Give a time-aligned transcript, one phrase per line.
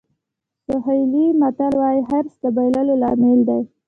[0.65, 3.61] سوهیلي متل وایي حرص د بایللو لامل دی.